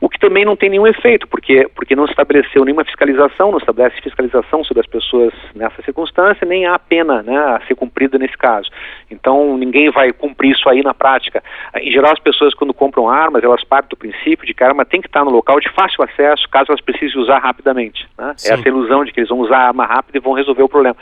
[0.00, 4.00] O que também não tem nenhum efeito, porque, porque não estabeleceu nenhuma fiscalização, não estabelece
[4.02, 8.68] fiscalização sobre as pessoas nessa circunstância, nem há pena né, a ser cumprida nesse caso.
[9.10, 11.42] Então, ninguém vai cumprir isso aí na prática.
[11.76, 15.00] Em geral, as pessoas, quando compram armas, elas partem do princípio de que arma tem
[15.00, 18.06] que estar no local de fácil acesso, caso elas precisem usar rapidamente.
[18.18, 18.34] Né?
[18.44, 20.68] É essa ilusão de que eles vão usar a arma rápida e vão resolver o
[20.68, 20.96] problema.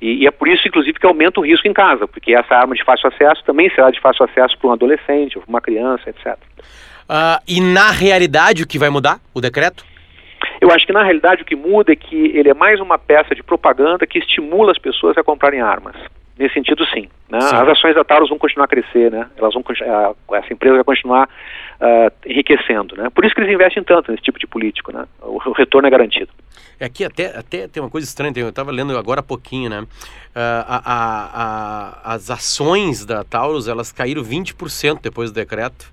[0.00, 2.74] E, e, é por isso, inclusive, que aumenta o risco em casa, porque essa arma
[2.74, 6.34] de fácil acesso também será de fácil acesso para um adolescente, ou uma criança, etc.
[6.34, 6.36] Uh,
[7.08, 9.18] ah, e na realidade, o que vai mudar?
[9.34, 9.84] O decreto?
[10.60, 13.34] Eu acho que na realidade o que muda é que ele é mais uma peça
[13.34, 15.96] de propaganda que estimula as pessoas a comprarem armas.
[16.38, 17.08] Nesse sentido, sim.
[17.28, 17.40] Né?
[17.40, 17.56] sim.
[17.56, 19.28] As ações da Taurus vão continuar a crescer, né?
[19.36, 19.64] Elas vão
[20.34, 21.28] essa empresa vai continuar
[21.80, 23.10] uh, enriquecendo, né?
[23.10, 25.04] Por isso que eles investem tanto nesse tipo de político, né?
[25.20, 26.30] O, o retorno é garantido.
[26.80, 29.80] É aqui até, até tem uma coisa estranha, eu estava lendo agora há pouquinho, né?
[29.80, 29.86] Uh,
[30.36, 35.90] a, a, a, as ações da Taurus, elas caíram 20% depois do decreto.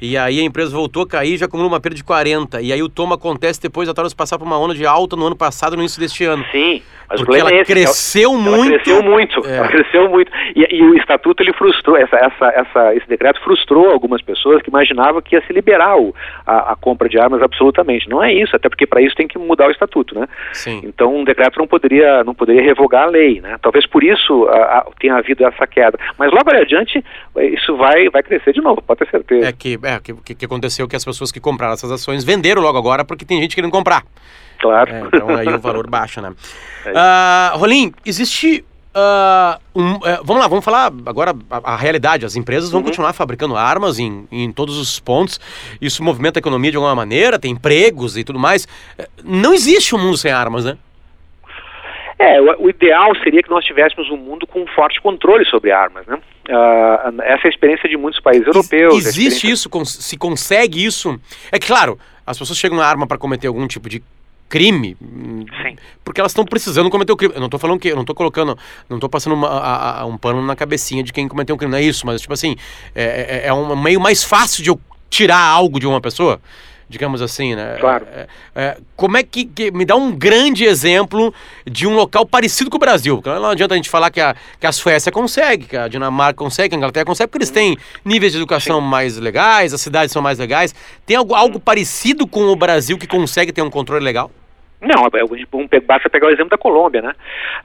[0.00, 2.60] E aí a empresa voltou a cair já acumulou uma perda de 40.
[2.60, 5.26] E aí o tomo acontece depois da Taurus passar por uma onda de alta no
[5.26, 6.44] ano passado, no início deste ano.
[6.52, 6.82] Sim.
[7.08, 8.72] Mas Porque ela é esse, cresceu ela, muito.
[8.72, 9.46] Ela cresceu muito.
[9.46, 9.56] É.
[9.56, 10.32] Ela cresceu muito.
[10.54, 14.68] E, e, o estatuto ele frustrou essa, essa, essa, esse decreto frustrou algumas pessoas que
[14.68, 18.08] imaginavam que ia se liberar o, a, a compra de armas absolutamente.
[18.08, 20.25] Não é isso, até porque para isso tem que mudar o estatuto, né?
[20.52, 20.82] Sim.
[20.84, 23.56] Então um decreto não poderia não poderia revogar a lei, né?
[23.62, 25.98] Talvez por isso a, a, tenha havido essa queda.
[26.18, 27.04] Mas logo adiante
[27.36, 29.48] isso vai vai crescer de novo, pode ter certeza.
[29.48, 32.78] É que é que, que aconteceu que as pessoas que compraram essas ações venderam logo
[32.78, 34.02] agora porque tem gente querendo comprar.
[34.58, 34.90] Claro.
[34.90, 36.32] É, então aí o valor baixa, né?
[36.86, 38.64] É uh, Rolim, existe
[38.96, 42.24] Uh, um, uh, vamos lá, vamos falar agora a, a realidade.
[42.24, 42.86] As empresas vão uhum.
[42.86, 45.38] continuar fabricando armas em, em todos os pontos.
[45.82, 48.66] Isso movimenta a economia de alguma maneira, tem empregos e tudo mais.
[48.96, 50.78] Eh, não existe um mundo sem armas, né?
[52.18, 56.06] É, o, o ideal seria que nós tivéssemos um mundo com forte controle sobre armas,
[56.06, 56.18] né?
[56.48, 58.94] Uh, essa é a experiência de muitos países europeus.
[59.04, 59.68] Existe isso?
[59.84, 61.20] Se consegue isso?
[61.52, 64.02] É claro, as pessoas chegam na arma para cometer algum tipo de
[64.48, 65.76] crime, Sim.
[66.04, 67.34] porque elas estão precisando cometer o crime.
[67.34, 68.56] Eu não estou falando que, eu não estou colocando,
[68.88, 71.72] não estou passando uma, a, a, um pano na cabecinha de quem cometeu um crime,
[71.72, 72.56] não é isso, mas tipo assim,
[72.94, 74.80] é, é, é um meio mais fácil de eu
[75.10, 76.40] tirar algo de uma pessoa
[76.88, 77.76] digamos assim, né?
[77.80, 78.06] Claro.
[78.12, 82.70] É, é, como é que, que, Me dá um grande exemplo de um local parecido
[82.70, 83.20] com o Brasil.
[83.24, 86.70] Não adianta a gente falar que a, que a Suécia consegue, que a Dinamarca consegue,
[86.70, 88.86] que a Inglaterra consegue, porque eles têm níveis de educação Sim.
[88.86, 90.74] mais legais, as cidades são mais legais.
[91.04, 94.30] Tem algo, algo parecido com o Brasil que consegue ter um controle legal?
[94.80, 97.12] Não, é, basta pegar o exemplo da Colômbia, né?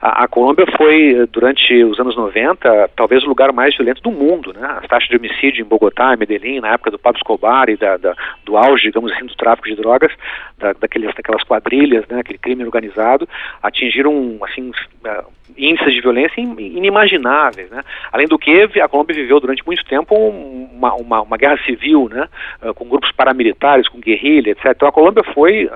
[0.00, 4.52] A, a, Colômbia foi, durante os anos 90, talvez o lugar mais violento do mundo,
[4.54, 4.78] né?
[4.80, 7.98] As taxas de homicídio em Bogotá, em Medellín, na época do Pablo Escobar e da,
[7.98, 10.10] da, do auge, digamos assim, do tráfico de drogas,
[10.58, 12.20] da, daqueles, daquelas quadrilhas, né?
[12.20, 13.28] Aquele crime organizado,
[13.62, 15.24] atingiram, assim, uh,
[15.56, 17.82] índices de violência inimagináveis, né?
[18.10, 22.26] Além do que, a Colômbia viveu durante muito tempo uma, uma, uma guerra civil, né?
[22.62, 24.72] Uh, com grupos paramilitares, com guerrilha, etc.
[24.74, 25.68] Então a Colômbia foi...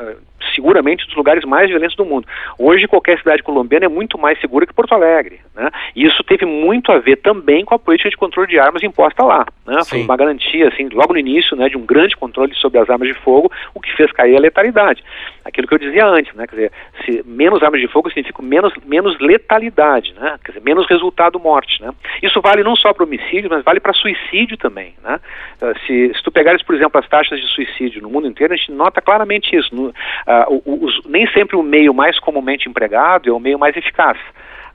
[0.54, 2.28] Seguramente um dos lugares mais violentos do mundo.
[2.56, 5.70] Hoje qualquer cidade colombiana é muito mais segura que Porto Alegre, né?
[5.96, 9.24] E isso teve muito a ver também com a política de controle de armas imposta
[9.24, 9.80] lá, né?
[9.84, 13.08] Foi uma garantia, assim, logo no início, né, de um grande controle sobre as armas
[13.08, 15.02] de fogo, o que fez cair a letalidade.
[15.44, 16.46] Aquilo que eu dizia antes, né?
[16.46, 16.72] Quer dizer,
[17.04, 20.38] se menos armas de fogo significa menos, menos letalidade, né?
[20.44, 21.90] Quer dizer, menos resultado morte, né?
[22.22, 25.18] Isso vale não só para homicídio, mas vale para suicídio também, né?
[25.60, 28.56] Ah, se, se tu pegares, por exemplo, as taxas de suicídio no mundo inteiro, a
[28.56, 29.74] gente nota claramente isso.
[29.74, 34.18] No, uh, os, nem sempre o meio mais comumente empregado é o meio mais eficaz.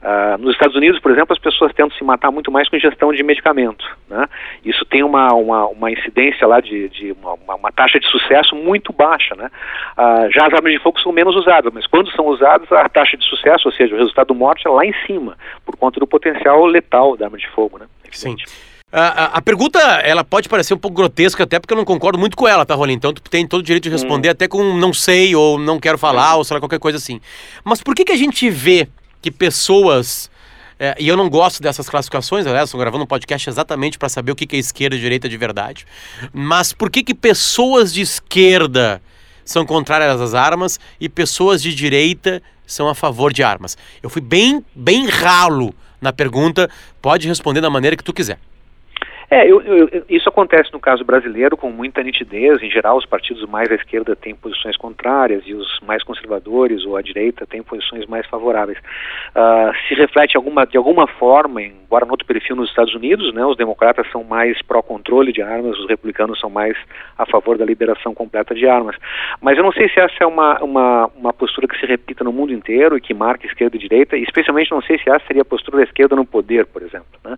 [0.02, 3.14] Uh, nos Estados Unidos, por exemplo, as pessoas tentam se matar muito mais com ingestão
[3.14, 3.86] de medicamento.
[4.10, 4.26] Né?
[4.66, 8.92] Isso tem uma, uma, uma incidência lá de, de uma, uma, taxa de sucesso muito
[8.92, 9.36] baixa.
[9.36, 9.52] Né?
[9.96, 13.16] Uh, já as armas de fogo são menos usadas, mas quando são usadas, a taxa
[13.16, 16.66] de sucesso, ou seja, o resultado morte, é lá em cima, por conta do potencial
[16.66, 17.78] letal da arma de fogo.
[17.78, 17.86] Né?
[18.10, 18.36] Sim.
[18.92, 22.36] A, a, pergunta, ela pode parecer um pouco grotesca, até porque eu não concordo muito
[22.36, 22.94] com ela, tá, Rolim?
[22.94, 24.32] Então tu tem todo o direito de responder, hum.
[24.32, 26.40] até com não sei, ou não quero falar, hum.
[26.40, 27.22] ou sei lá, qualquer coisa assim.
[27.64, 28.90] Mas por que, que a gente vê
[29.22, 30.30] que pessoas.
[30.78, 34.32] É, e eu não gosto dessas classificações, aliás, estou gravando um podcast exatamente para saber
[34.32, 35.86] o que, que é esquerda e direita de verdade.
[36.34, 39.00] Mas por que, que pessoas de esquerda
[39.46, 43.78] são contrárias às armas e pessoas de direita são a favor de armas?
[44.02, 46.68] Eu fui bem, bem ralo na pergunta,
[47.00, 48.40] pode responder da maneira que tu quiser.
[49.32, 52.62] É, eu, eu, isso acontece no caso brasileiro com muita nitidez.
[52.62, 56.98] Em geral, os partidos mais à esquerda têm posições contrárias e os mais conservadores ou
[56.98, 58.78] à direita têm posições mais favoráveis.
[58.78, 63.46] Uh, se reflete alguma, de alguma forma, embora no outro perfil nos Estados Unidos, né,
[63.46, 66.76] os democratas são mais pró-controle de armas, os republicanos são mais
[67.18, 68.98] a favor da liberação completa de armas.
[69.40, 72.34] Mas eu não sei se essa é uma, uma, uma postura que se repita no
[72.34, 75.46] mundo inteiro e que marca esquerda e direita, especialmente não sei se essa seria a
[75.46, 77.08] postura da esquerda no poder, por exemplo.
[77.24, 77.38] Né?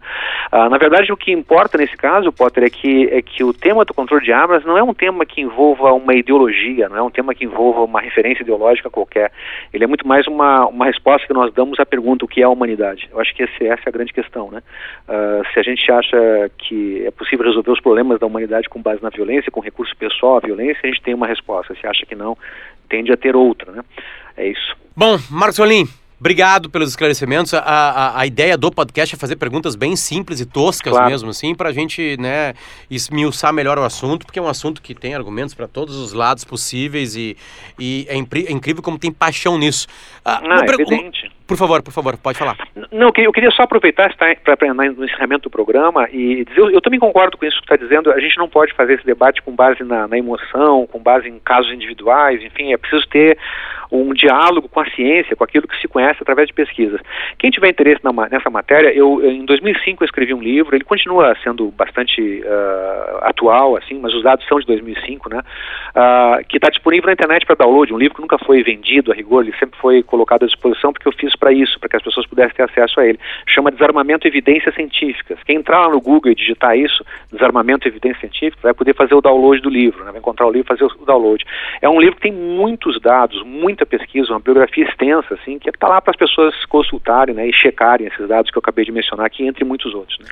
[0.51, 3.83] Uh, na verdade, o que importa nesse caso, Potter, é que, é que o tema
[3.83, 7.09] do controle de armas não é um tema que envolva uma ideologia, não é um
[7.09, 9.31] tema que envolva uma referência ideológica qualquer.
[9.73, 12.45] Ele é muito mais uma, uma resposta que nós damos à pergunta o que é
[12.45, 13.09] a humanidade.
[13.11, 14.49] Eu acho que esse, essa é a grande questão.
[14.49, 14.61] Né?
[15.07, 19.03] Uh, se a gente acha que é possível resolver os problemas da humanidade com base
[19.03, 21.75] na violência, com recurso pessoal à violência, a gente tem uma resposta.
[21.75, 22.37] Se acha que não,
[22.87, 23.71] tende a ter outra.
[23.73, 23.81] Né?
[24.37, 24.75] É isso.
[24.95, 25.59] Bom, Marcos
[26.23, 27.53] Obrigado pelos esclarecimentos.
[27.53, 31.09] A, a, a, ideia do podcast é fazer perguntas bem simples e toscas claro.
[31.11, 32.53] mesmo, assim, para a gente né,
[32.89, 36.45] esmiuçar melhor o assunto, porque é um assunto que tem argumentos para todos os lados
[36.45, 37.35] possíveis e,
[37.77, 39.85] e é, é, incrível como tem paixão nisso.
[40.23, 41.29] Ah, Não, é evidente.
[41.45, 42.55] Por favor, por favor, pode falar.
[42.89, 47.01] Não, eu queria só aproveitar para no encerramento do programa e dizer, eu, eu também
[47.01, 49.83] concordo com isso que está dizendo, a gente não pode fazer esse debate com base
[49.83, 53.37] na, na emoção, com base em casos individuais, enfim, é preciso ter
[53.97, 56.99] um diálogo com a ciência, com aquilo que se conhece através de pesquisas.
[57.37, 61.35] Quem tiver interesse na, nessa matéria, eu em 2005 eu escrevi um livro, ele continua
[61.43, 65.41] sendo bastante uh, atual, assim, mas os dados são de 2005, né?
[65.89, 69.15] Uh, que está disponível na internet para download, um livro que nunca foi vendido a
[69.15, 72.03] rigor, ele sempre foi colocado à disposição porque eu fiz para isso, para que as
[72.03, 73.19] pessoas pudessem ter acesso a ele.
[73.47, 75.37] Chama Desarmamento e Evidências Científicas.
[75.45, 79.13] Quem entrar lá no Google e digitar isso, Desarmamento e Evidências Científicas, vai poder fazer
[79.13, 80.11] o download do livro, né?
[80.11, 81.45] vai encontrar o livro e fazer o download.
[81.81, 85.87] É um livro que tem muitos dados, muita pesquisa, uma biografia extensa, assim, que está
[85.87, 89.25] lá para as pessoas consultarem né, e checarem esses dados que eu acabei de mencionar
[89.25, 90.17] aqui, entre muitos outros.
[90.19, 90.25] Né?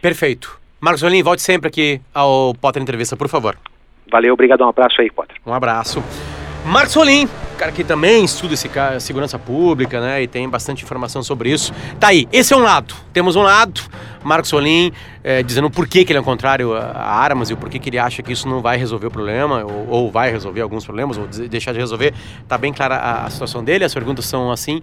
[0.00, 0.58] Perfeito.
[0.80, 3.56] Marcos Olim, volte sempre aqui ao Potter Entrevista, por favor.
[4.10, 5.36] Valeu, obrigado, um abraço aí, Potter.
[5.44, 6.02] Um abraço.
[6.64, 10.22] Marcos Rolim, cara que também estuda esse cara, segurança pública, né?
[10.22, 11.72] E tem bastante informação sobre isso.
[11.98, 12.94] Tá aí, esse é um lado.
[13.12, 13.82] Temos um lado,
[14.22, 14.92] Marcos Rolim
[15.28, 17.98] é, dizendo por que, que ele é contrário a armas e o porquê que ele
[17.98, 21.26] acha que isso não vai resolver o problema, ou, ou vai resolver alguns problemas, ou
[21.26, 22.14] deixar de resolver.
[22.46, 24.80] Tá bem clara a, a, situação dele, as perguntas são assim.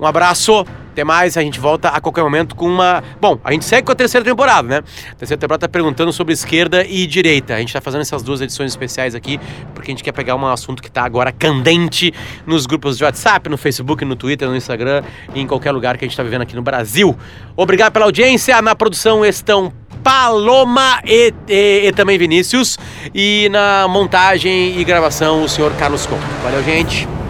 [0.00, 3.02] Um abraço, até mais, a gente volta a qualquer momento com uma.
[3.20, 4.78] Bom, a gente segue com a terceira temporada, né?
[5.10, 7.54] A terceira temporada tá perguntando sobre esquerda e direita.
[7.54, 9.38] A gente tá fazendo essas duas edições especiais aqui,
[9.74, 12.11] porque a gente quer pegar um assunto que tá agora candente
[12.46, 15.02] nos grupos de WhatsApp, no Facebook, no Twitter, no Instagram
[15.34, 17.16] e em qualquer lugar que a gente está vivendo aqui no Brasil.
[17.56, 18.60] Obrigado pela audiência.
[18.62, 19.72] Na produção estão
[20.02, 22.78] Paloma e, e, e também Vinícius.
[23.14, 26.22] E na montagem e gravação, o senhor Carlos Conto.
[26.42, 27.21] Valeu, gente.